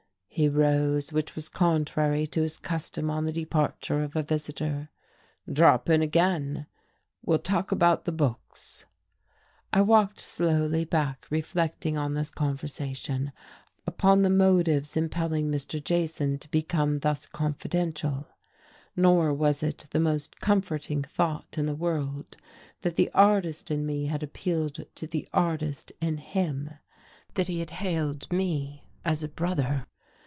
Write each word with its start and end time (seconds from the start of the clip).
He 0.33 0.47
rose, 0.47 1.11
which 1.11 1.35
was 1.35 1.49
contrary 1.49 2.25
to 2.27 2.41
his 2.41 2.57
custom 2.57 3.09
on 3.11 3.25
the 3.25 3.33
departure 3.33 4.01
of 4.01 4.15
a 4.15 4.23
visitor. 4.23 4.89
"Drop 5.51 5.89
in 5.89 6.01
again. 6.01 6.65
We'll 7.23 7.37
talk 7.37 7.73
about 7.73 8.05
the 8.05 8.13
books."... 8.13 8.85
I 9.73 9.81
walked 9.81 10.21
slowly 10.21 10.85
back 10.85 11.27
reflecting 11.29 11.97
on 11.97 12.13
this 12.13 12.31
conversation, 12.31 13.33
upon 13.85 14.21
the 14.21 14.29
motives 14.29 14.95
impelling 14.95 15.51
Mr. 15.51 15.83
Jason 15.83 16.39
to 16.39 16.49
become 16.49 16.99
thus 16.99 17.27
confidential; 17.27 18.25
nor 18.95 19.33
was 19.33 19.61
it 19.61 19.85
the 19.91 19.99
most 19.99 20.39
comforting 20.39 21.03
thought 21.03 21.57
in 21.57 21.65
the 21.65 21.75
world 21.75 22.37
that 22.83 22.95
the 22.95 23.11
artist 23.13 23.69
in 23.69 23.85
me 23.85 24.05
had 24.05 24.23
appealed 24.23 24.85
to 24.95 25.05
the 25.05 25.27
artist 25.33 25.91
in 25.99 26.17
him, 26.17 26.69
that 27.33 27.49
he 27.49 27.59
had 27.59 27.71
hailed 27.81 28.31
me 28.31 28.87
as 29.03 29.25
a 29.25 29.27
breather. 29.27 29.85